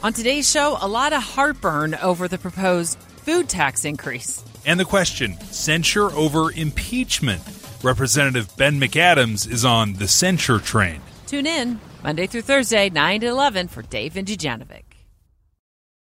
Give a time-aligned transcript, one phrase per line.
[0.00, 4.44] On today's show, a lot of heartburn over the proposed food tax increase.
[4.64, 7.42] And the question censure over impeachment.
[7.82, 11.00] Representative Ben McAdams is on the censure train.
[11.26, 14.87] Tune in Monday through Thursday, 9 to 11 for Dave and Dujanovic.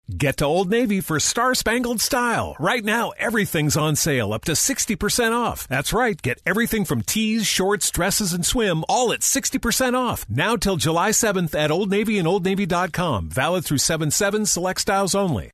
[0.08, 2.54] Get to Old Navy for Star Spangled Style.
[2.60, 5.66] Right now, everything's on sale up to 60% off.
[5.66, 6.20] That's right.
[6.22, 10.24] Get everything from tees, shorts, dresses, and swim all at 60% off.
[10.30, 13.30] Now till July 7th at Old Navy and OldNavy.com.
[13.30, 15.50] Valid through 7 7 select styles only.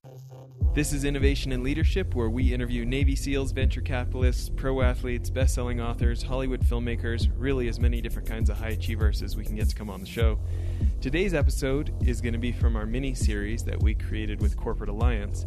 [0.74, 5.54] This is Innovation and Leadership, where we interview Navy SEALs, venture capitalists, pro athletes, best
[5.54, 9.54] selling authors, Hollywood filmmakers, really as many different kinds of high achievers as we can
[9.54, 10.38] get to come on the show.
[11.02, 14.88] Today's episode is going to be from our mini series that we created with Corporate
[14.88, 15.44] Alliance,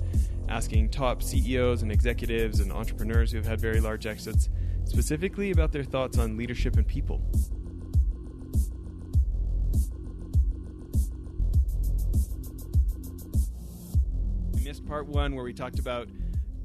[0.48, 4.50] asking top CEOs and executives and entrepreneurs who have had very large exits
[4.84, 7.20] specifically about their thoughts on leadership and people.
[14.96, 16.08] Part one where we talked about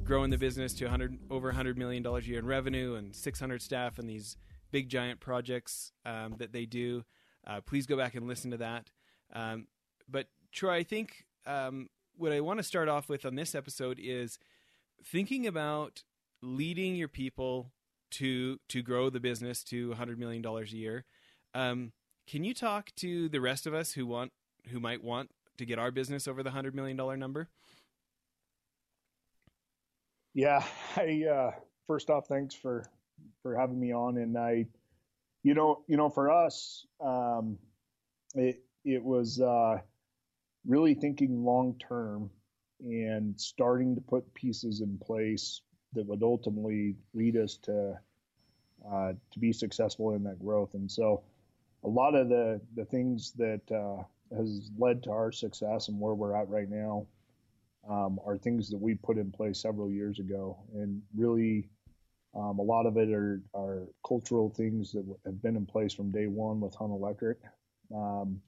[0.05, 3.61] growing the business to 100 over 100 million dollars a year in revenue and 600
[3.61, 4.37] staff and these
[4.71, 7.03] big giant projects um, that they do.
[7.45, 8.89] Uh, please go back and listen to that.
[9.33, 9.67] Um,
[10.09, 13.99] but Troy, I think um, what I want to start off with on this episode
[14.01, 14.39] is
[15.03, 16.03] thinking about
[16.41, 17.73] leading your people
[18.11, 21.03] to to grow the business to 100 million dollars a year.
[21.53, 21.91] Um,
[22.27, 24.31] can you talk to the rest of us who want
[24.69, 27.49] who might want to get our business over the 100 million dollar number?
[30.33, 30.63] Yeah,
[30.95, 31.51] I uh,
[31.87, 32.85] first off, thanks for
[33.41, 34.65] for having me on, and I,
[35.43, 37.57] you know, you know, for us, um,
[38.35, 39.77] it it was uh,
[40.65, 42.29] really thinking long term
[42.79, 45.61] and starting to put pieces in place
[45.93, 47.99] that would ultimately lead us to
[48.91, 50.73] uh, to be successful in that growth.
[50.73, 51.23] And so,
[51.83, 54.03] a lot of the the things that uh,
[54.35, 57.05] has led to our success and where we're at right now
[57.89, 61.69] um, are things that we put in place several years ago, and really.
[62.33, 66.11] Um, a lot of it are, are cultural things that have been in place from
[66.11, 67.37] day one with Hunt Electric.
[67.93, 68.39] Um,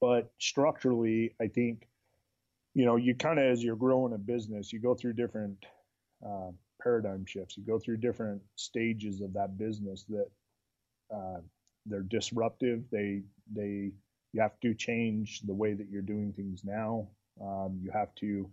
[0.00, 1.88] but structurally, I think,
[2.74, 5.66] you know, you kind of, as you're growing a business, you go through different
[6.24, 7.56] uh, paradigm shifts.
[7.56, 10.30] You go through different stages of that business that
[11.12, 11.40] uh,
[11.86, 12.84] they're disruptive.
[12.92, 13.22] They,
[13.52, 13.90] they,
[14.32, 17.08] you have to change the way that you're doing things now.
[17.42, 18.48] Um, you have to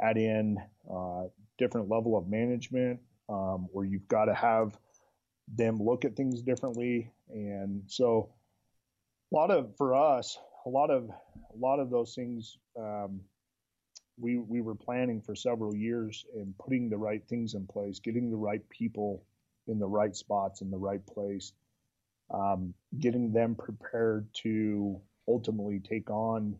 [0.00, 0.58] add in
[0.92, 1.24] uh,
[1.58, 4.78] different level of management, um, or you've got to have
[5.54, 7.10] them look at things differently.
[7.30, 8.30] And so,
[9.32, 13.20] a lot of for us, a lot of a lot of those things um,
[14.18, 18.30] we we were planning for several years and putting the right things in place, getting
[18.30, 19.24] the right people
[19.68, 21.52] in the right spots in the right place,
[22.32, 26.56] um, getting them prepared to ultimately take on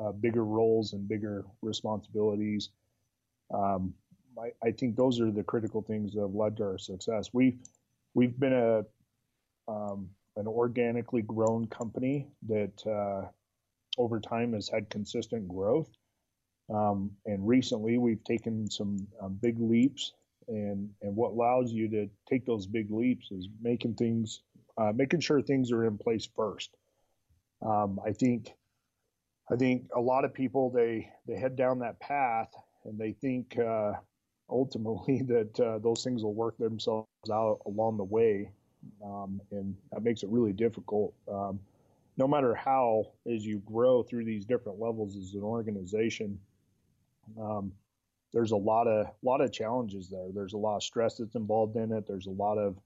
[0.00, 2.70] uh, bigger roles and bigger responsibilities.
[3.52, 3.94] Um,
[4.38, 7.30] I, I, think those are the critical things that have led to our success.
[7.32, 7.58] We've
[8.14, 8.84] we've been a
[9.68, 13.28] um, an organically grown company that uh,
[13.98, 15.88] over time has had consistent growth.
[16.72, 20.12] Um, and recently, we've taken some um, big leaps.
[20.48, 24.42] And and what allows you to take those big leaps is making things,
[24.78, 26.70] uh, making sure things are in place first.
[27.62, 28.52] Um, I think
[29.50, 32.52] I think a lot of people they they head down that path
[32.84, 33.92] and they think uh,
[34.48, 38.50] ultimately that uh, those things will work themselves out along the way,
[39.04, 41.14] um, and that makes it really difficult.
[41.30, 41.60] Um,
[42.18, 46.38] no matter how, as you grow through these different levels as an organization,
[47.38, 47.72] um,
[48.32, 50.28] there's a lot of lot of challenges there.
[50.34, 52.06] There's a lot of stress that's involved in it.
[52.06, 52.76] There's a lot of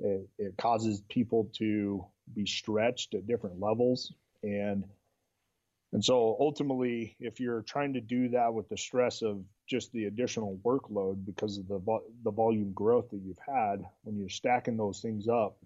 [0.00, 4.12] it, it causes people to be stretched at different levels
[4.42, 4.84] and
[5.92, 10.06] and so ultimately, if you're trying to do that with the stress of just the
[10.06, 14.78] additional workload because of the vo- the volume growth that you've had, when you're stacking
[14.78, 15.58] those things up,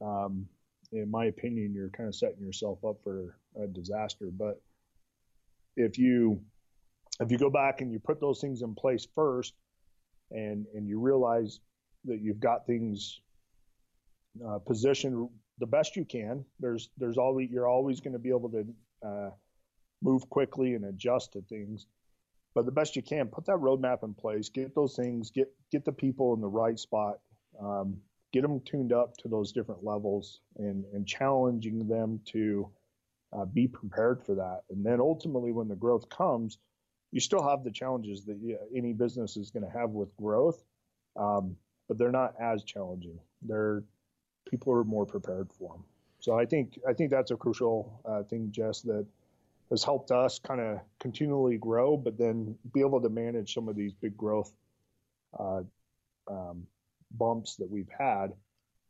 [0.00, 0.46] um,
[0.92, 4.30] in my opinion, you're kind of setting yourself up for a disaster.
[4.32, 4.60] But
[5.76, 6.40] if you
[7.20, 9.52] if you go back and you put those things in place first,
[10.30, 11.60] and and you realize
[12.06, 13.20] that you've got things
[14.46, 15.28] uh, positioned
[15.58, 18.66] the best you can, there's there's always you're always going to be able to
[19.06, 19.30] uh,
[20.04, 21.86] move quickly and adjust to things.
[22.54, 25.84] But the best you can, put that roadmap in place, get those things, get get
[25.84, 27.18] the people in the right spot,
[27.60, 27.96] um,
[28.32, 32.70] get them tuned up to those different levels, and and challenging them to
[33.32, 34.60] uh, be prepared for that.
[34.70, 36.58] And then ultimately, when the growth comes,
[37.10, 40.62] you still have the challenges that you, any business is going to have with growth,
[41.16, 41.56] um,
[41.88, 43.18] but they're not as challenging.
[43.42, 43.82] They're
[44.48, 45.84] people are more prepared for them.
[46.20, 49.06] So I think I think that's a crucial uh, thing, Jess, that
[49.74, 53.74] has helped us kind of continually grow, but then be able to manage some of
[53.74, 54.52] these big growth
[55.38, 55.62] uh,
[56.30, 56.64] um,
[57.10, 58.32] bumps that we've had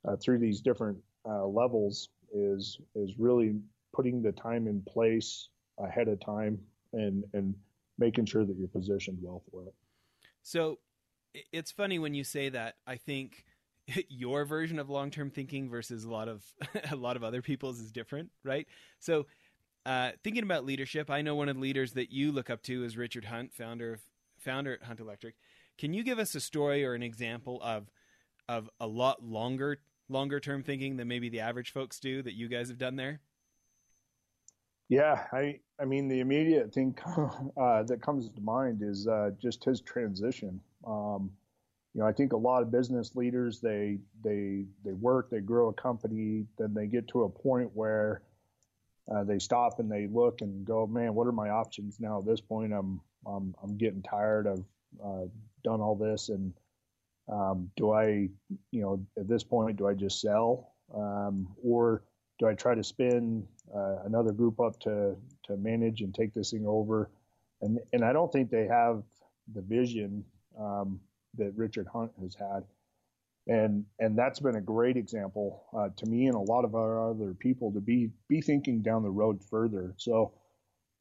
[0.07, 3.57] uh, through these different uh, levels is is really
[3.95, 5.49] putting the time in place
[5.79, 6.59] ahead of time
[6.93, 7.55] and and
[7.99, 9.75] making sure that you're positioned well for it.
[10.43, 10.79] So
[11.53, 12.75] it's funny when you say that.
[12.87, 13.45] I think
[14.09, 16.45] your version of long-term thinking versus a lot of
[16.91, 18.67] a lot of other people's is different, right?
[18.99, 19.27] So
[19.87, 22.85] uh, thinking about leadership, I know one of the leaders that you look up to
[22.85, 24.01] is Richard Hunt, founder of
[24.39, 25.35] founder at Hunt Electric.
[25.79, 27.91] Can you give us a story or an example of
[28.49, 29.79] of a lot longer
[30.09, 33.21] longer term thinking than maybe the average folks do that you guys have done there?
[34.89, 36.97] Yeah, I I mean the immediate thing
[37.57, 40.61] uh, that comes to mind is uh, just his transition.
[40.87, 41.31] Um,
[41.95, 45.69] you know, I think a lot of business leaders they they they work, they grow
[45.69, 48.23] a company, then they get to a point where
[49.13, 52.19] uh, they stop and they look and go, man, what are my options now?
[52.19, 54.47] At this point, I'm I'm, I'm getting tired.
[54.47, 54.65] I've
[55.03, 55.27] uh,
[55.63, 56.53] done all this, and
[57.31, 58.29] um, do I,
[58.71, 62.03] you know, at this point, do I just sell, um, or
[62.39, 66.51] do I try to spin uh, another group up to to manage and take this
[66.51, 67.11] thing over?
[67.63, 69.03] And and I don't think they have
[69.55, 70.25] the vision
[70.59, 71.01] um,
[71.37, 72.65] that Richard Hunt has had,
[73.47, 77.11] and and that's been a great example uh, to me and a lot of our
[77.11, 79.95] other people to be be thinking down the road further.
[79.99, 80.33] So,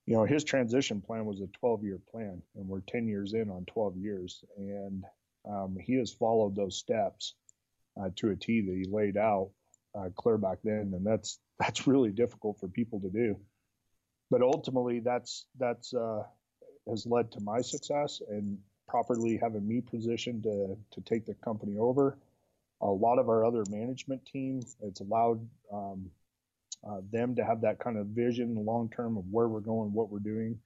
[0.06, 3.50] you know, his transition plan was a 12 year plan, and we're 10 years in
[3.50, 5.04] on 12 years, and
[5.50, 7.36] um, he has followed those steps
[8.00, 9.52] uh, to a T that he laid out
[9.98, 13.38] uh, clear back then, and that's that's really difficult for people to do.
[14.30, 16.24] But ultimately, that's that's uh,
[16.90, 18.58] has led to my success and
[18.90, 22.18] properly having me positioned to to take the company over.
[22.82, 25.40] A lot of our other management team, it's allowed
[25.72, 26.10] um,
[26.88, 30.10] uh, them to have that kind of vision long term of where we're going, what
[30.10, 30.60] we're doing.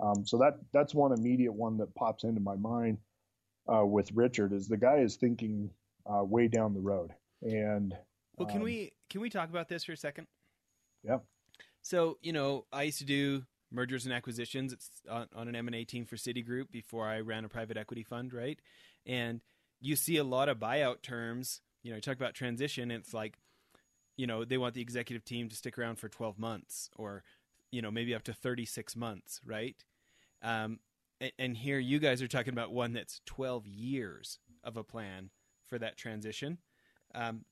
[0.00, 2.98] Um, so that that's one immediate one that pops into my mind
[3.72, 5.70] uh, with Richard is the guy is thinking
[6.06, 7.12] uh, way down the road.
[7.42, 7.94] And
[8.36, 10.26] well, can um, we can we talk about this for a second?
[11.02, 11.18] Yeah.
[11.82, 14.74] So you know, I used to do mergers and acquisitions.
[15.08, 18.02] On, on an M and A team for Citigroup before I ran a private equity
[18.02, 18.58] fund, right?
[19.06, 19.40] And
[19.80, 21.60] you see a lot of buyout terms.
[21.82, 22.90] You know, you talk about transition.
[22.90, 23.38] it's like,
[24.16, 27.22] you know, they want the executive team to stick around for twelve months, or
[27.70, 29.76] you know, maybe up to thirty six months, right?
[30.42, 30.80] Um,
[31.38, 35.30] and here you guys are talking about one that's 12 years of a plan
[35.66, 36.58] for that transition.
[37.14, 37.44] Um,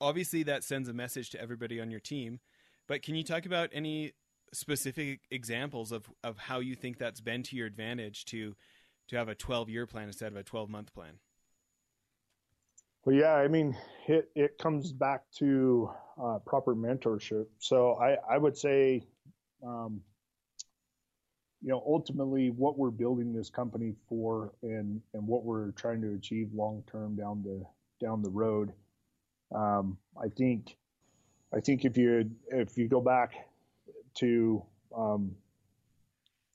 [0.00, 2.40] obviously, that sends a message to everybody on your team.
[2.86, 4.12] But can you talk about any
[4.52, 8.54] specific examples of, of how you think that's been to your advantage to
[9.08, 11.14] to have a 12 year plan instead of a 12 month plan?
[13.04, 13.76] Well, yeah, I mean,
[14.06, 15.90] it, it comes back to
[16.22, 17.46] uh, proper mentorship.
[17.58, 19.02] So I, I would say
[19.62, 20.02] um,
[21.62, 26.14] you know, ultimately what we're building this company for and, and what we're trying to
[26.14, 27.64] achieve long term down the
[28.04, 28.72] down the road.
[29.54, 30.76] Um, I think
[31.54, 33.34] I think if you if you go back
[34.14, 34.64] to
[34.96, 35.36] um,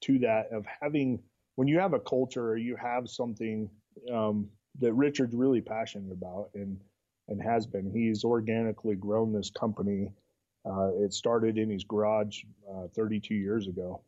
[0.02, 1.22] to that of having
[1.58, 3.68] when you have a culture or you have something
[4.14, 4.48] um,
[4.80, 6.80] that Richard's really passionate about and
[7.30, 10.14] and has been, he's organically grown this company.
[10.66, 14.02] Uh, it started in his garage uh, 32 years ago,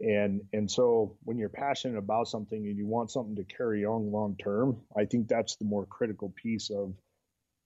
[0.00, 4.12] and and so when you're passionate about something and you want something to carry on
[4.12, 6.94] long term, I think that's the more critical piece of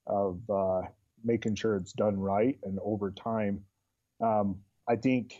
[0.07, 0.83] of uh,
[1.25, 3.65] making sure it's done right and over time.
[4.23, 5.35] Um, I think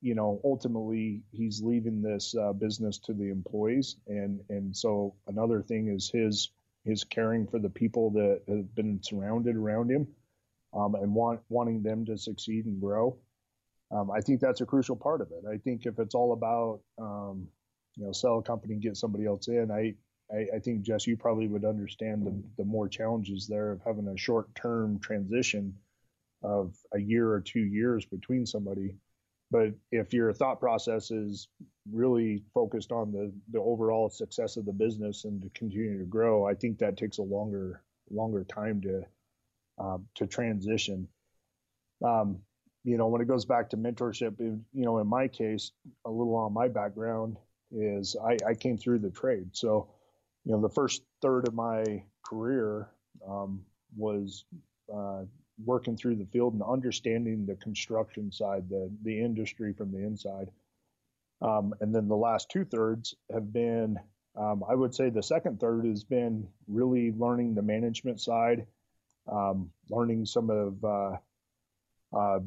[0.00, 5.62] you know ultimately he's leaving this uh, business to the employees, and and so another
[5.62, 6.50] thing is his
[6.84, 10.06] his caring for the people that have been surrounded around him,
[10.74, 13.16] um, and want wanting them to succeed and grow
[13.90, 15.44] um, I think that's a crucial part of it.
[15.50, 17.46] I think if it's all about, um,
[17.96, 19.94] you know, sell a company and get somebody else in, I,
[20.32, 24.08] I, I, think Jess, you probably would understand the, the more challenges there of having
[24.08, 25.74] a short term transition
[26.42, 28.94] of a year or two years between somebody.
[29.50, 31.48] But if your thought process is
[31.90, 36.46] really focused on the, the overall success of the business and to continue to grow,
[36.46, 39.02] I think that takes a longer longer time to
[39.78, 41.08] um, to transition.
[42.04, 42.40] Um,
[42.84, 45.72] you know, when it goes back to mentorship, you know, in my case,
[46.04, 47.36] a little on my background
[47.70, 49.50] is I, I came through the trade.
[49.52, 49.90] So,
[50.44, 52.88] you know, the first third of my career
[53.28, 53.62] um,
[53.96, 54.44] was
[54.94, 55.24] uh,
[55.64, 60.50] working through the field and understanding the construction side, the the industry from the inside.
[61.40, 63.96] Um, and then the last two thirds have been,
[64.36, 68.66] um, I would say, the second third has been really learning the management side,
[69.30, 71.16] um, learning some of uh,
[72.16, 72.40] uh,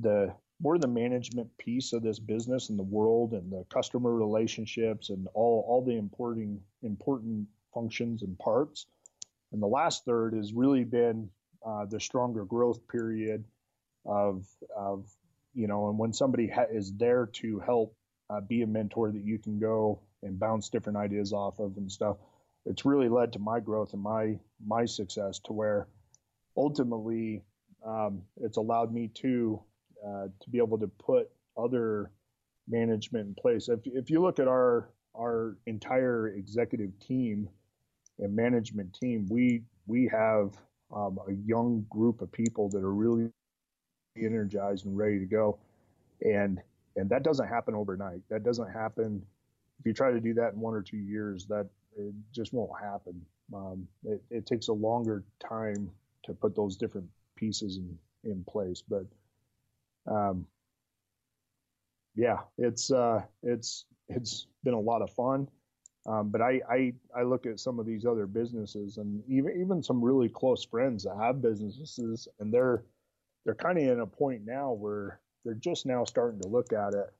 [0.00, 5.10] the more the management piece of this business and the world and the customer relationships
[5.10, 8.86] and all all the important important functions and parts.
[9.52, 11.28] And the last third has really been
[11.66, 13.44] uh, the stronger growth period
[14.04, 15.06] of of
[15.54, 17.94] you know, and when somebody ha- is there to help
[18.30, 21.90] uh, be a mentor that you can go and bounce different ideas off of and
[21.90, 22.16] stuff,
[22.64, 25.88] it's really led to my growth and my my success to where
[26.56, 27.42] ultimately
[27.84, 29.60] um, it's allowed me to
[30.06, 32.10] uh, to be able to put other
[32.68, 33.68] management in place.
[33.68, 37.48] If if you look at our our entire executive team
[38.18, 40.56] and management team, we we have
[40.92, 43.30] um, a young group of people that are really
[44.16, 45.58] energized and ready to go,
[46.20, 46.60] and
[46.96, 48.20] and that doesn't happen overnight.
[48.28, 49.24] That doesn't happen.
[49.80, 52.70] If you try to do that in one or two years, that it just won't
[52.80, 53.20] happen.
[53.54, 55.90] Um, it, it takes a longer time
[56.24, 57.98] to put those different pieces in,
[58.30, 58.82] in place.
[58.86, 59.06] But
[60.06, 60.46] um,
[62.14, 65.48] yeah, it's uh, it's it's been a lot of fun.
[66.06, 69.82] Um, but I, I I look at some of these other businesses and even even
[69.82, 72.82] some really close friends that have businesses and they're
[73.44, 76.94] they're kind of in a point now where they're just now starting to look at
[76.94, 77.12] it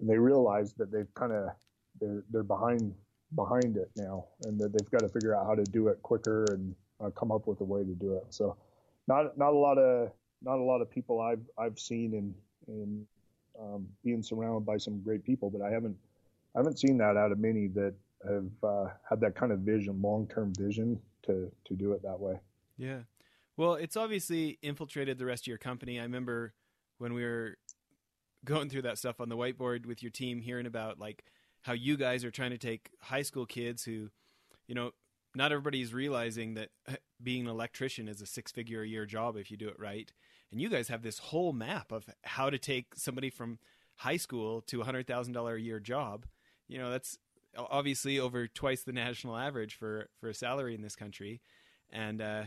[0.00, 1.50] and they realize that they've kind of
[2.00, 2.94] they're they're behind
[3.36, 6.44] behind it now and that they've got to figure out how to do it quicker
[6.50, 8.26] and uh, come up with a way to do it.
[8.30, 8.56] So
[9.06, 10.10] not not a lot of
[10.42, 12.34] not a lot of people I've I've seen in
[12.68, 13.06] in
[13.60, 15.96] um, being surrounded by some great people, but I haven't
[16.54, 17.94] I haven't seen that out of many that
[18.26, 22.18] have uh, had that kind of vision, long term vision to to do it that
[22.18, 22.40] way.
[22.76, 23.00] Yeah,
[23.56, 26.00] well, it's obviously infiltrated the rest of your company.
[26.00, 26.54] I remember
[26.98, 27.56] when we were
[28.44, 31.24] going through that stuff on the whiteboard with your team, hearing about like
[31.62, 34.10] how you guys are trying to take high school kids who,
[34.66, 34.90] you know,
[35.34, 36.68] not everybody's realizing that
[37.22, 40.12] being an electrician is a six figure a year job if you do it right.
[40.52, 43.58] And you guys have this whole map of how to take somebody from
[43.96, 46.26] high school to a hundred thousand dollar a year job.
[46.68, 47.18] You know, that's
[47.56, 51.40] obviously over twice the national average for for a salary in this country.
[51.90, 52.44] And uh,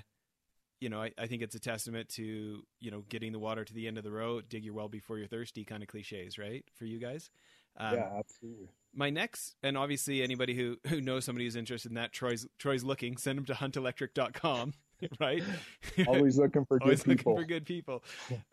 [0.79, 3.73] you know, I, I think it's a testament to, you know, getting the water to
[3.73, 6.63] the end of the road, dig your well before you're thirsty kind of cliches, right?
[6.75, 7.31] For you guys.
[7.77, 11.95] Um, yeah, absolutely my next, and obviously anybody who, who knows somebody who's interested in
[11.95, 13.15] that, Troy's Troy's looking.
[13.15, 14.73] Send them to huntelectric.com,
[15.19, 15.43] right?
[16.07, 17.33] Always looking for Always good people.
[17.33, 18.03] looking for good people.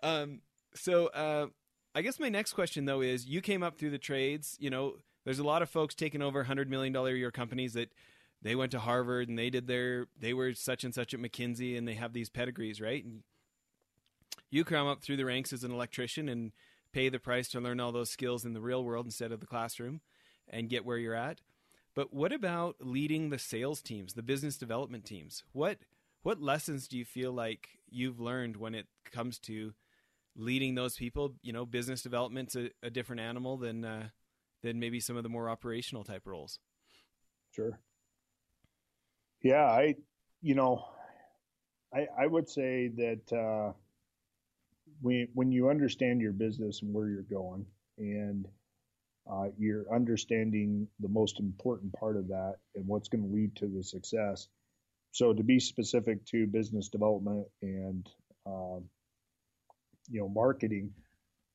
[0.02, 0.40] Um,
[0.74, 1.46] so uh,
[1.94, 4.56] I guess my next question though is, you came up through the trades.
[4.60, 7.72] You know, there's a lot of folks taking over hundred million dollar a year companies
[7.74, 7.90] that
[8.42, 11.76] they went to Harvard and they did their they were such and such at McKinsey
[11.76, 13.04] and they have these pedigrees, right?
[13.04, 13.22] And
[14.50, 16.52] you come up through the ranks as an electrician and
[16.92, 19.46] pay the price to learn all those skills in the real world instead of the
[19.46, 20.00] classroom
[20.48, 21.40] and get where you're at.
[21.94, 25.44] But what about leading the sales teams, the business development teams?
[25.52, 25.78] What
[26.22, 29.74] what lessons do you feel like you've learned when it comes to
[30.36, 31.34] leading those people?
[31.42, 34.08] You know, business development's a, a different animal than uh,
[34.64, 36.58] than maybe some of the more operational type roles.
[37.52, 37.78] Sure.
[39.42, 39.94] Yeah, I
[40.40, 40.86] you know,
[41.94, 43.72] I I would say that uh,
[45.02, 47.66] when when you understand your business and where you're going
[47.98, 48.48] and
[49.30, 53.66] uh, you're understanding the most important part of that and what's going to lead to
[53.66, 54.48] the success.
[55.12, 58.08] So to be specific to business development and
[58.46, 58.84] um,
[60.10, 60.90] you know marketing,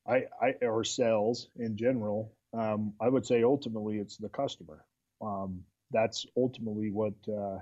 [0.07, 4.85] I, I or sales in general, um, I would say ultimately it's the customer.
[5.21, 7.59] Um, that's ultimately what uh,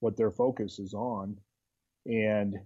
[0.00, 1.36] what their focus is on,
[2.06, 2.56] and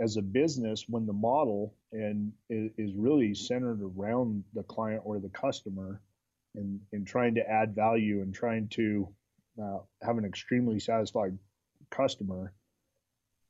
[0.00, 5.28] as a business, when the model and is really centered around the client or the
[5.28, 6.00] customer,
[6.54, 9.08] in, in trying to add value and trying to
[9.62, 11.36] uh, have an extremely satisfied
[11.90, 12.52] customer,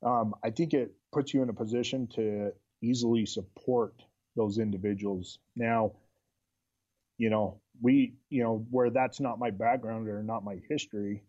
[0.02, 3.94] um, I think it puts you in a position to easily support
[4.36, 5.38] those individuals.
[5.54, 5.92] Now,
[7.20, 11.22] you know, we, you know, where that's not my background or not my history,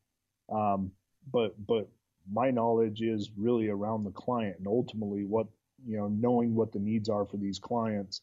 [0.49, 0.91] um,
[1.31, 1.89] but but
[2.31, 5.47] my knowledge is really around the client and ultimately what
[5.85, 8.21] you know, knowing what the needs are for these clients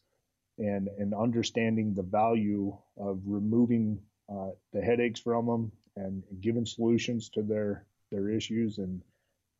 [0.57, 3.99] and and understanding the value of removing
[4.33, 9.03] uh, the headaches from them and giving solutions to their their issues and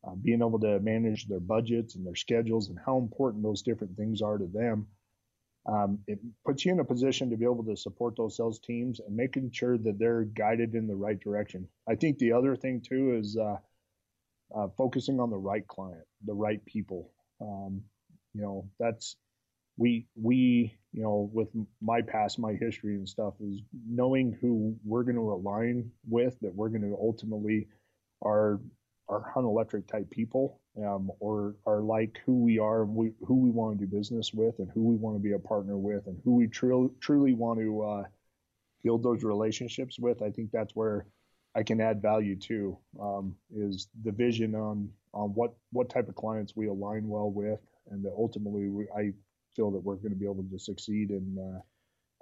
[0.02, 3.96] uh, being able to manage their budgets and their schedules and how important those different
[3.96, 4.88] things are to them.
[5.66, 9.00] Um, it puts you in a position to be able to support those sales teams
[9.00, 11.68] and making sure that they're guided in the right direction.
[11.88, 13.56] I think the other thing too is uh,
[14.56, 17.12] uh focusing on the right client, the right people.
[17.40, 17.82] Um,
[18.34, 19.16] you know, that's
[19.80, 21.48] we we you know with
[21.80, 26.54] my past my history and stuff is knowing who we're going to align with that
[26.54, 27.66] we're going to ultimately
[28.22, 28.60] are
[29.08, 33.50] are hunt electric type people um, or are like who we are, we, who we
[33.50, 36.20] want to do business with, and who we want to be a partner with, and
[36.24, 38.02] who we tr- truly want to uh,
[38.82, 40.22] build those relationships with.
[40.22, 41.06] I think that's where
[41.54, 46.14] I can add value to um, is the vision on on what what type of
[46.14, 47.60] clients we align well with,
[47.90, 49.12] and that ultimately we, I
[49.56, 51.60] feel that we're going to be able to succeed and uh,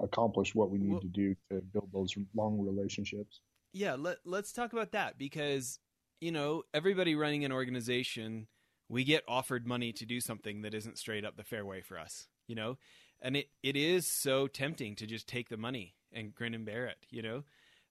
[0.04, 3.40] accomplish what we need well, to do to build those long relationships.
[3.72, 5.78] Yeah, let, let's talk about that because
[6.20, 8.46] you know, everybody running an organization,
[8.88, 12.28] we get offered money to do something that isn't straight up the fairway for us,
[12.46, 12.78] you know?
[13.20, 16.86] And it, it is so tempting to just take the money and grin and bear
[16.86, 17.44] it, you know?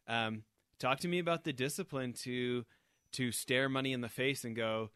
[0.07, 0.43] Um,
[0.79, 2.65] talk to me about the discipline to
[3.13, 4.89] to stare money in the face and go,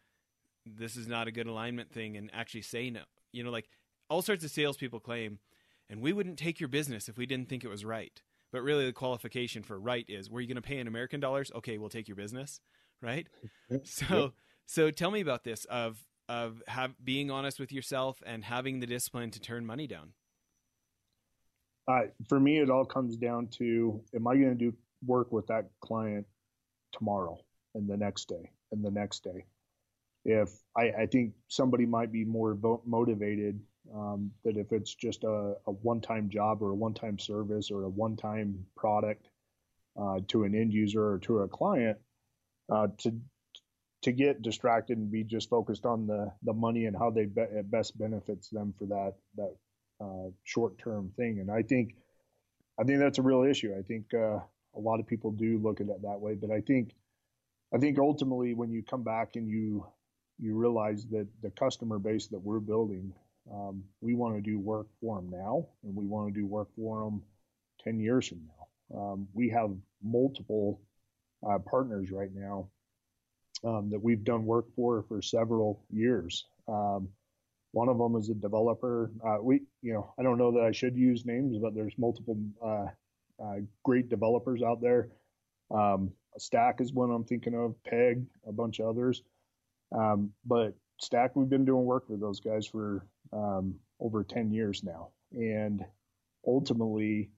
[0.66, 3.00] this is not a good alignment thing and actually say no.
[3.32, 3.68] You know, like
[4.10, 5.38] all sorts of salespeople claim,
[5.88, 8.20] and we wouldn't take your business if we didn't think it was right.
[8.52, 11.50] But really, the qualification for right is were you going to pay in American dollars?
[11.54, 12.60] Okay, we'll take your business
[13.02, 13.26] right?
[13.84, 14.32] So
[14.66, 18.86] so tell me about this of of have being honest with yourself and having the
[18.86, 20.12] discipline to turn money down.
[21.88, 24.74] Uh, for me, it all comes down to: Am I going to do
[25.06, 26.26] work with that client
[26.92, 27.38] tomorrow
[27.74, 29.46] and the next day and the next day?
[30.24, 32.56] If I, I think somebody might be more
[32.86, 33.58] motivated
[33.94, 37.88] um, that if it's just a, a one-time job or a one-time service or a
[37.88, 39.28] one-time product
[40.00, 41.98] uh, to an end user or to a client,
[42.70, 43.14] uh, to
[44.02, 47.42] to get distracted and be just focused on the the money and how they be,
[47.42, 49.54] it best benefits them for that that
[50.00, 51.38] uh, short term thing.
[51.40, 51.94] And I think
[52.78, 53.74] I think that's a real issue.
[53.78, 54.38] I think uh,
[54.74, 56.94] a lot of people do look at it that way, but I think
[57.74, 59.86] I think ultimately when you come back and you
[60.38, 63.12] you realize that the customer base that we're building,
[63.52, 66.68] um, we want to do work for them now, and we want to do work
[66.74, 67.22] for them
[67.82, 68.98] ten years from now.
[68.98, 69.70] Um, we have
[70.02, 70.80] multiple
[71.48, 72.68] uh, partners right now
[73.64, 76.46] um, that we've done work for for several years.
[76.68, 77.08] Um,
[77.72, 79.10] one of them is a developer.
[79.26, 82.38] Uh, we, you know, I don't know that I should use names, but there's multiple
[82.64, 82.86] uh,
[83.42, 85.08] uh great developers out there.
[85.70, 87.74] Um, Stack is one I'm thinking of.
[87.84, 89.22] Peg, a bunch of others.
[89.94, 94.82] Um, but Stack, we've been doing work with those guys for um, over 10 years
[94.82, 95.84] now, and
[96.46, 97.30] ultimately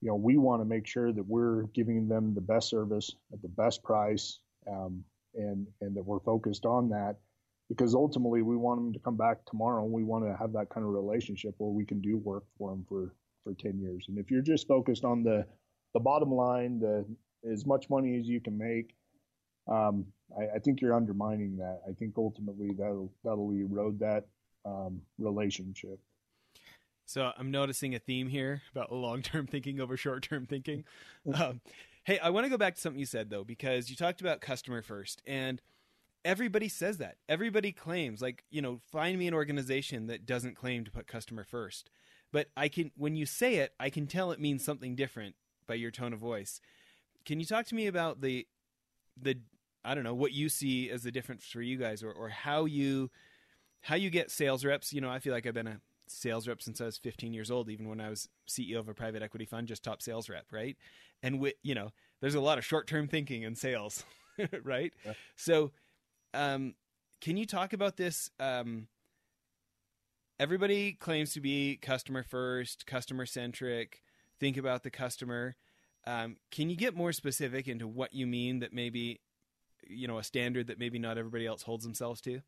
[0.00, 3.42] you know, we want to make sure that we're giving them the best service at
[3.42, 7.16] the best price, um, and and that we're focused on that
[7.68, 10.84] because ultimately we want them to come back tomorrow we want to have that kind
[10.84, 14.06] of relationship where we can do work for them for for 10 years.
[14.08, 15.46] And if you're just focused on the
[15.94, 17.04] the bottom line, the
[17.50, 18.94] as much money as you can make,
[19.66, 20.04] um,
[20.38, 21.80] I, I, think you're undermining that.
[21.88, 24.26] I think ultimately that'll that'll erode that
[24.64, 25.98] um, relationship.
[27.10, 30.84] So I'm noticing a theme here about long term thinking over short term thinking.
[31.34, 31.60] Um,
[32.04, 34.40] hey, I want to go back to something you said though, because you talked about
[34.40, 35.60] customer first, and
[36.24, 37.16] everybody says that.
[37.28, 41.42] Everybody claims, like, you know, find me an organization that doesn't claim to put customer
[41.42, 41.90] first.
[42.30, 45.34] But I can, when you say it, I can tell it means something different
[45.66, 46.60] by your tone of voice.
[47.24, 48.46] Can you talk to me about the,
[49.20, 49.36] the,
[49.84, 52.66] I don't know, what you see as the difference for you guys, or, or how
[52.66, 53.10] you,
[53.80, 54.92] how you get sales reps?
[54.92, 57.50] You know, I feel like I've been a sales rep since I was 15 years
[57.50, 60.46] old, even when I was CEO of a private equity fund, just top sales rep,
[60.50, 60.76] right?
[61.22, 64.04] And with, you know, there's a lot of short term thinking in sales,
[64.64, 64.92] right?
[65.04, 65.12] Yeah.
[65.36, 65.72] So,
[66.34, 66.74] um,
[67.20, 68.30] can you talk about this?
[68.38, 68.88] Um,
[70.38, 74.02] everybody claims to be customer first, customer centric,
[74.38, 75.56] think about the customer.
[76.06, 79.20] Um, can you get more specific into what you mean that maybe,
[79.86, 82.40] you know, a standard that maybe not everybody else holds themselves to?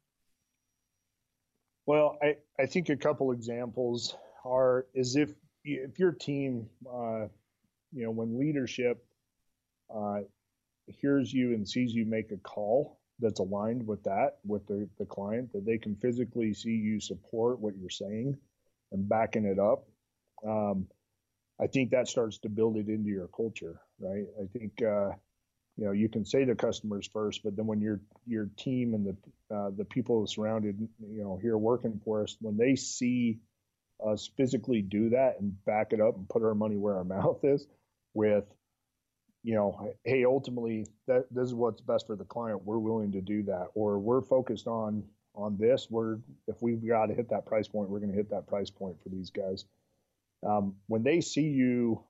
[1.86, 5.30] Well, I, I think a couple examples are is if
[5.64, 7.26] if your team, uh,
[7.92, 9.04] you know, when leadership
[9.94, 10.20] uh,
[10.86, 15.06] hears you and sees you make a call that's aligned with that with the, the
[15.06, 18.36] client, that they can physically see you support what you're saying
[18.92, 19.86] and backing it up.
[20.46, 20.86] Um,
[21.60, 24.26] I think that starts to build it into your culture, right?
[24.42, 25.10] I think uh,
[25.76, 29.06] you know you can say the customers first, but then when your your team and
[29.06, 33.38] the uh, the people surrounded you know here working for us, when they see
[34.04, 37.40] us physically do that and back it up and put our money where our mouth
[37.44, 37.66] is,
[38.14, 38.44] with
[39.44, 42.64] you know, hey, ultimately that this is what's best for the client.
[42.64, 45.04] We're willing to do that, or we're focused on
[45.34, 45.88] on this.
[45.90, 48.70] We're if we've got to hit that price point, we're going to hit that price
[48.70, 49.64] point for these guys.
[50.46, 52.02] Um, when they see you,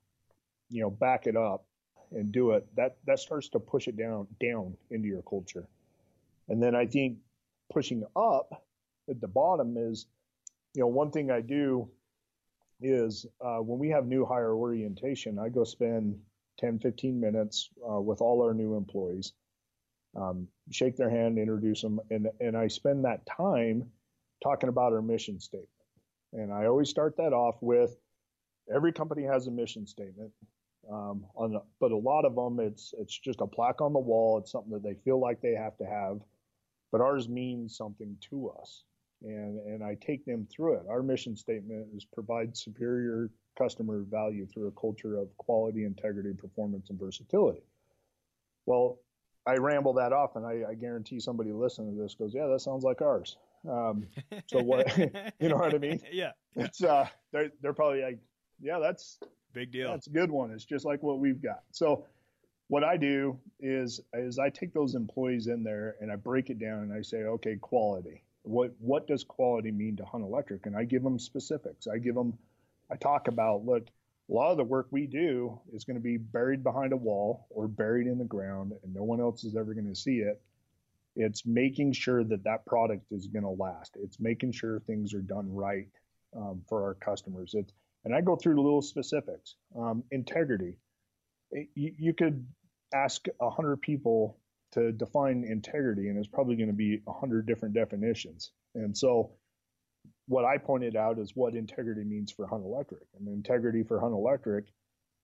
[0.68, 1.64] you know, back it up
[2.14, 5.68] and do it, that that starts to push it down down into your culture.
[6.48, 7.18] And then I think
[7.72, 8.64] pushing up
[9.11, 10.07] at the bottom is,
[10.75, 11.90] you know, one thing I do
[12.81, 16.18] is uh, when we have new hire orientation, I go spend
[16.61, 19.33] 10, 15 minutes uh, with all our new employees.
[20.16, 23.90] um, shake their hand, introduce them, and and I spend that time
[24.42, 25.68] talking about our mission statement.
[26.33, 27.96] And I always start that off with
[28.75, 30.33] every company has a mission statement.
[30.90, 33.98] Um, on the, but a lot of them, it's it's just a plaque on the
[33.98, 34.38] wall.
[34.38, 36.20] It's something that they feel like they have to have,
[36.90, 38.82] but ours means something to us,
[39.22, 40.86] and and I take them through it.
[40.88, 46.90] Our mission statement is provide superior customer value through a culture of quality, integrity, performance,
[46.90, 47.62] and versatility.
[48.66, 48.98] Well,
[49.46, 52.60] I ramble that off, and I, I guarantee somebody listening to this goes, "Yeah, that
[52.60, 53.36] sounds like ours."
[53.68, 54.06] Um,
[54.46, 54.96] so what?
[55.40, 56.00] you know what I mean?
[56.12, 56.32] Yeah.
[56.56, 58.18] It's uh, they're they're probably like,
[58.60, 59.18] "Yeah, that's
[59.52, 59.90] big deal.
[59.90, 60.50] That's a good one.
[60.50, 62.06] It's just like what we've got." So
[62.68, 66.58] what I do is is I take those employees in there and I break it
[66.58, 68.22] down and I say, "Okay, quality.
[68.42, 71.86] What what does quality mean to Hunt Electric?" And I give them specifics.
[71.86, 72.36] I give them,
[72.90, 73.88] I talk about, look
[74.30, 77.46] a lot of the work we do is going to be buried behind a wall
[77.50, 80.40] or buried in the ground and no one else is ever going to see it
[81.14, 85.20] it's making sure that that product is going to last it's making sure things are
[85.20, 85.88] done right
[86.36, 87.72] um, for our customers it's
[88.04, 90.78] and i go through the little specifics um, integrity
[91.74, 92.46] you, could
[92.94, 94.38] ask 100 people
[94.72, 99.32] to define integrity and it's probably going to be 100 different definitions and so
[100.26, 103.02] what I pointed out is what integrity means for Hunt Electric.
[103.18, 104.66] And integrity for Hunt Electric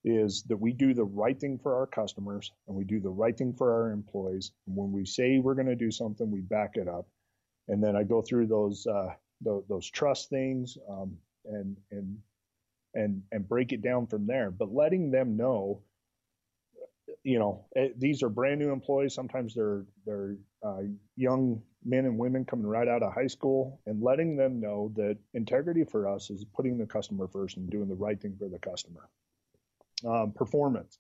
[0.05, 3.37] is that we do the right thing for our customers and we do the right
[3.37, 4.53] thing for our employees.
[4.67, 7.07] And when we say we're going to do something, we back it up.
[7.69, 12.19] And then I go through those uh, those, those, trust things um, and and
[12.95, 14.51] and and break it down from there.
[14.51, 15.83] But letting them know,
[17.23, 19.15] you know, eh, these are brand new employees.
[19.15, 20.83] Sometimes they're they're uh,
[21.17, 25.17] young men and women coming right out of high school and letting them know that
[25.35, 28.59] integrity for us is putting the customer first and doing the right thing for the
[28.59, 29.09] customer.
[30.07, 30.99] Um, performance,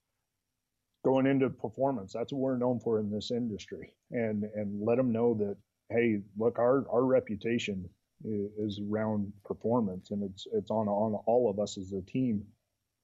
[1.04, 5.12] going into performance, that's what we're known for in this industry, and and let them
[5.12, 5.56] know that
[5.90, 7.88] hey, look, our our reputation
[8.24, 12.44] is around performance, and it's it's on on all of us as a team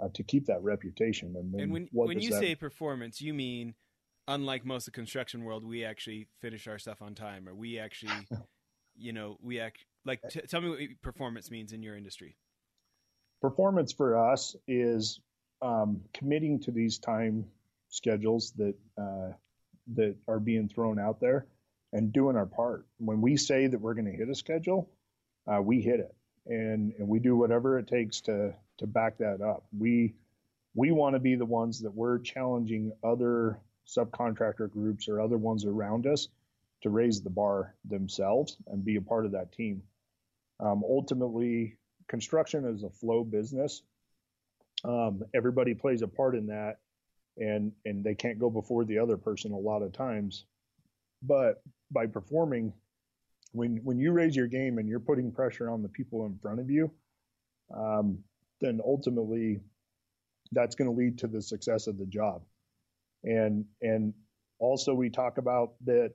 [0.00, 1.34] uh, to keep that reputation.
[1.36, 2.40] And, and when when you that...
[2.40, 3.74] say performance, you mean
[4.26, 7.78] unlike most of the construction world, we actually finish our stuff on time, or we
[7.78, 8.26] actually,
[8.96, 10.20] you know, we act like.
[10.30, 12.36] T- tell me what performance means in your industry.
[13.40, 15.20] Performance for us is
[15.62, 17.44] um, committing to these time
[17.88, 19.32] schedules that uh,
[19.94, 21.46] that are being thrown out there
[21.92, 22.86] and doing our part.
[22.98, 24.90] When we say that we're going to hit a schedule,
[25.46, 26.14] uh, we hit it,
[26.46, 29.64] and and we do whatever it takes to to back that up.
[29.76, 30.14] We
[30.74, 35.64] we want to be the ones that we're challenging other subcontractor groups or other ones
[35.64, 36.28] around us
[36.82, 39.82] to raise the bar themselves and be a part of that team.
[40.60, 41.78] Um, ultimately,
[42.08, 43.82] construction is a flow business.
[44.84, 46.78] Um, everybody plays a part in that,
[47.38, 50.44] and and they can't go before the other person a lot of times.
[51.22, 52.72] But by performing,
[53.54, 56.60] when when you raise your game and you're putting pressure on the people in front
[56.60, 56.90] of you,
[57.74, 58.18] um,
[58.60, 59.60] then ultimately
[60.52, 62.42] that's going to lead to the success of the job.
[63.22, 64.12] And and
[64.58, 66.12] also we talk about that,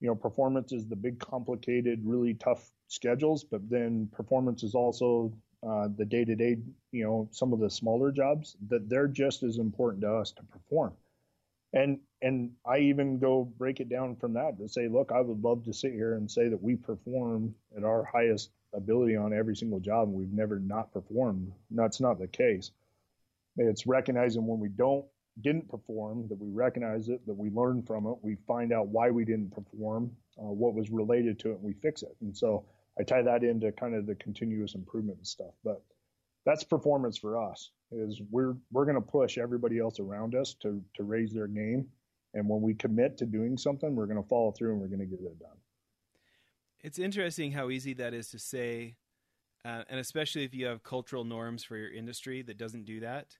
[0.00, 5.32] you know, performance is the big, complicated, really tough schedules, but then performance is also
[5.66, 6.56] uh, the day to day,
[6.92, 10.42] you know, some of the smaller jobs that they're just as important to us to
[10.44, 10.92] perform.
[11.74, 15.42] And and I even go break it down from that to say, look, I would
[15.42, 19.56] love to sit here and say that we perform at our highest ability on every
[19.56, 21.52] single job, and we've never not performed.
[21.70, 22.70] That's not the case.
[23.56, 25.04] It's recognizing when we don't
[25.40, 29.10] didn't perform, that we recognize it, that we learn from it, we find out why
[29.10, 32.16] we didn't perform, uh, what was related to it, and we fix it.
[32.20, 32.64] And so
[32.98, 35.52] I tie that into kind of the continuous improvement stuff.
[35.64, 35.82] But
[36.44, 37.70] that's performance for us.
[37.90, 41.86] Is we're we're going to push everybody else around us to to raise their game,
[42.34, 45.00] and when we commit to doing something, we're going to follow through and we're going
[45.00, 45.56] to get it done.
[46.82, 48.96] It's interesting how easy that is to say,
[49.64, 53.38] uh, and especially if you have cultural norms for your industry that doesn't do that,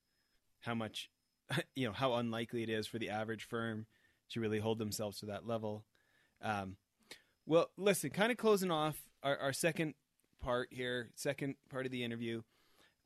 [0.61, 1.11] how much
[1.75, 3.87] you know how unlikely it is for the average firm
[4.31, 5.85] to really hold themselves to that level.
[6.43, 6.77] Um,
[7.47, 9.95] well, listen, kind of closing off our, our, second
[10.41, 12.43] part here, second part of the interview.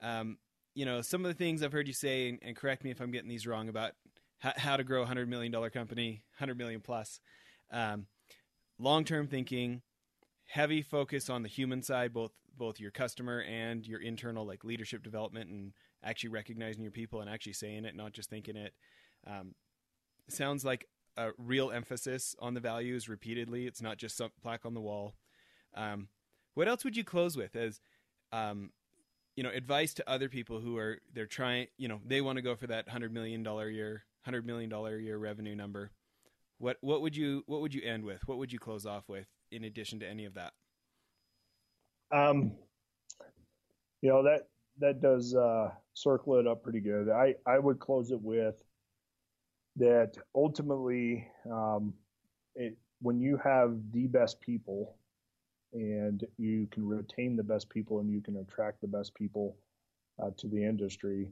[0.00, 0.38] Um,
[0.74, 3.00] you know, some of the things I've heard you say, and, and correct me if
[3.00, 3.92] I'm getting these wrong about
[4.38, 7.20] how, how to grow a hundred million dollar company, hundred million plus.
[7.70, 8.06] Um,
[8.78, 9.82] Long term thinking,
[10.46, 15.02] heavy focus on the human side, both both your customer and your internal like leadership
[15.02, 15.72] development and
[16.04, 18.74] actually recognizing your people and actually saying it, not just thinking it.
[19.26, 19.54] Um,
[20.28, 23.66] sounds like a real emphasis on the values repeatedly.
[23.66, 25.14] It's not just some plaque on the wall.
[25.74, 26.08] Um,
[26.54, 27.80] what else would you close with as,
[28.32, 28.70] um,
[29.38, 32.42] you know, advice to other people who are they're trying, you know, they want to
[32.42, 35.92] go for that hundred million dollar year, hundred million dollar year revenue number.
[36.58, 38.26] what what would you what would you end with?
[38.26, 40.54] What would you close off with in addition to any of that?
[42.10, 42.50] Um,
[44.02, 44.48] you know that
[44.80, 47.08] that does uh, circle it up pretty good.
[47.08, 48.60] I I would close it with
[49.76, 51.94] that ultimately, um,
[52.56, 54.96] it, when you have the best people
[55.72, 59.56] and you can retain the best people and you can attract the best people
[60.22, 61.30] uh, to the industry,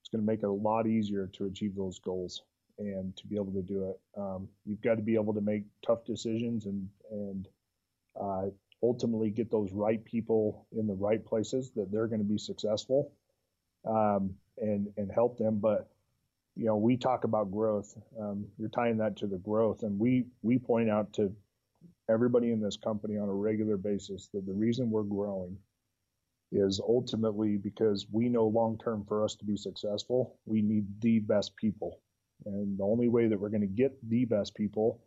[0.00, 2.42] it's going to make it a lot easier to achieve those goals
[2.78, 4.00] and to be able to do it.
[4.16, 7.48] Um, you've got to be able to make tough decisions and and
[8.20, 8.46] uh,
[8.82, 13.12] ultimately get those right people in the right places that they're going to be successful
[13.86, 15.58] um, and and help them.
[15.58, 15.88] But
[16.56, 17.94] you know, we talk about growth.
[18.20, 21.34] Um, you're tying that to the growth, and we we point out to
[22.10, 25.56] everybody in this company on a regular basis that the reason we're growing
[26.52, 31.20] is ultimately because we know long term for us to be successful, we need the
[31.20, 32.00] best people.
[32.44, 35.00] And the only way that we're going to get the best people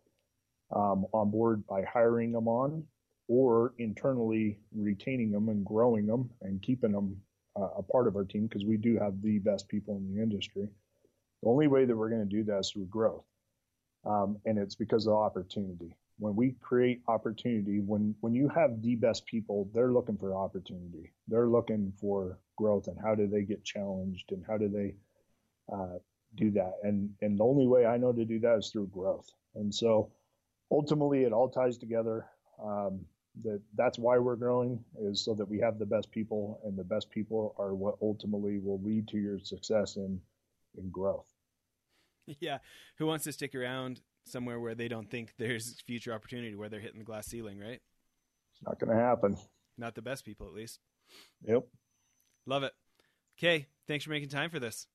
[0.74, 2.84] um, on board by hiring them on
[3.28, 7.16] or internally retaining them and growing them and keeping them
[7.56, 10.22] uh, a part of our team because we do have the best people in the
[10.22, 10.68] industry.
[11.42, 13.24] The only way that we're going to do that is through growth.
[14.06, 15.96] Um, and it's because of opportunity.
[16.18, 21.12] When we create opportunity, when, when you have the best people, they're looking for opportunity.
[21.26, 24.94] They're looking for growth and how do they get challenged and how do they
[25.72, 25.98] uh,
[26.36, 26.74] do that.
[26.82, 29.28] And, and the only way I know to do that is through growth.
[29.56, 30.12] And so
[30.70, 32.26] ultimately it all ties together.
[32.62, 33.06] Um,
[33.42, 36.84] that that's why we're growing is so that we have the best people and the
[36.84, 40.20] best people are what ultimately will lead to your success in
[40.78, 41.26] in growth
[42.40, 42.58] yeah
[42.98, 46.80] who wants to stick around somewhere where they don't think there's future opportunity where they're
[46.80, 47.80] hitting the glass ceiling right?
[48.52, 49.36] It's not going to happen.
[49.76, 50.78] Not the best people at least.
[51.46, 51.66] Yep.
[52.46, 52.72] Love it.
[53.38, 54.86] Okay thanks for making time for this.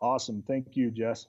[0.00, 0.42] Awesome.
[0.46, 1.26] Thank you jess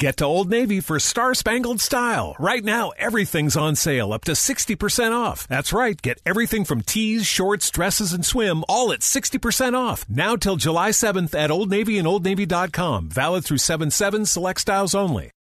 [0.00, 2.34] Get to Old Navy for Star Spangled Style.
[2.38, 5.46] Right now, everything's on sale up to 60% off.
[5.46, 6.00] That's right.
[6.00, 10.08] Get everything from tees, shorts, dresses, and swim all at 60% off.
[10.08, 13.10] Now till July 7th at Old Navy and OldNavy.com.
[13.10, 15.32] Valid through 7 7 select styles only.